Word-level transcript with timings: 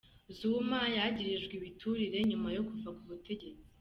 Zuma 0.37 0.81
yagirijwe 0.97 1.53
ibiturire 1.59 2.17
inyuma 2.21 2.49
yo 2.57 2.63
kuva 2.69 2.89
ku 2.97 3.03
butegetsi. 3.09 3.63